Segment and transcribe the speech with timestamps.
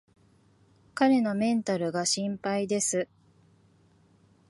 [0.95, 3.07] 彼のメンタルが心配です